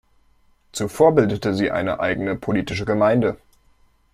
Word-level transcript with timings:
Zuvor 0.71 1.13
bildete 1.13 1.53
sie 1.53 1.69
eine 1.69 1.99
eigene 1.99 2.35
politische 2.35 2.85
Gemeinde. 2.85 3.37